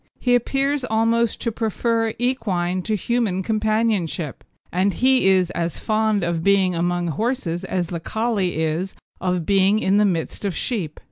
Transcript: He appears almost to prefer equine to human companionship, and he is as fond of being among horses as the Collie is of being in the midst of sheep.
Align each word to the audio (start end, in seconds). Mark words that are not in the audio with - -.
He 0.19 0.33
appears 0.33 0.83
almost 0.83 1.41
to 1.41 1.51
prefer 1.51 2.13
equine 2.17 2.81
to 2.85 2.95
human 2.95 3.43
companionship, 3.43 4.43
and 4.71 4.95
he 4.95 5.27
is 5.27 5.51
as 5.51 5.77
fond 5.77 6.23
of 6.23 6.43
being 6.43 6.73
among 6.73 7.09
horses 7.09 7.63
as 7.65 7.85
the 7.89 7.99
Collie 7.99 8.55
is 8.63 8.95
of 9.19 9.45
being 9.45 9.77
in 9.77 9.97
the 9.97 10.03
midst 10.05 10.43
of 10.43 10.55
sheep. 10.55 10.99